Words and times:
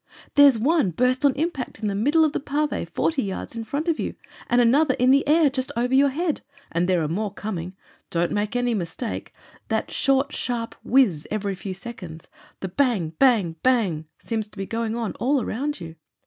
There's 0.33 0.57
one 0.57 0.89
burst 0.89 1.23
on 1.25 1.35
impact 1.35 1.77
in 1.77 1.87
the 1.87 1.93
middle 1.93 2.25
of 2.25 2.33
the 2.33 2.39
pave 2.39 2.89
forty 2.89 3.21
yards 3.21 3.55
in 3.55 3.63
front 3.63 3.87
of 3.87 3.99
you, 3.99 4.15
and 4.47 4.59
another 4.59 4.95
in 4.97 5.11
the 5.11 5.23
air 5.27 5.47
just 5.47 5.71
over 5.77 5.93
your 5.93 6.09
head. 6.09 6.41
And 6.71 6.87
there 6.89 7.03
are 7.03 7.07
more 7.07 7.31
coming— 7.31 7.75
don't 8.09 8.31
make 8.31 8.55
any 8.55 8.73
mistake. 8.73 9.31
That 9.67 9.91
short, 9.91 10.33
sharp 10.33 10.73
whizz 10.83 11.27
every 11.29 11.53
few 11.53 11.75
seconds— 11.75 12.29
^the 12.61 12.75
bang! 12.75 13.09
bang! 13.19 13.57
bang! 13.61 14.07
seems 14.17 14.47
to 14.47 14.57
be 14.57 14.65
going 14.65 14.95
on 14.95 15.11
all 15.19 15.39
around 15.39 15.79
you. 15.79 15.95